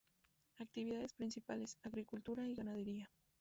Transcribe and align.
Actividades 0.57 1.13
Principales: 1.13 1.77
Agricultura 1.83 2.47
y 2.47 2.55
ganadería. 2.55 3.11